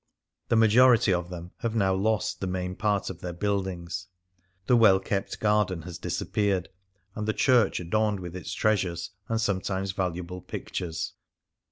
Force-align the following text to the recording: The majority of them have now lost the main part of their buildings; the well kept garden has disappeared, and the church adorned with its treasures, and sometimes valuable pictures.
The 0.49 0.55
majority 0.55 1.13
of 1.13 1.29
them 1.29 1.51
have 1.59 1.75
now 1.75 1.93
lost 1.93 2.41
the 2.41 2.47
main 2.47 2.73
part 2.75 3.11
of 3.11 3.21
their 3.21 3.33
buildings; 3.33 4.07
the 4.65 4.75
well 4.75 4.99
kept 4.99 5.39
garden 5.39 5.83
has 5.83 5.99
disappeared, 5.99 6.69
and 7.13 7.27
the 7.27 7.33
church 7.33 7.79
adorned 7.79 8.19
with 8.19 8.35
its 8.35 8.51
treasures, 8.51 9.11
and 9.29 9.39
sometimes 9.39 9.91
valuable 9.91 10.41
pictures. 10.41 11.13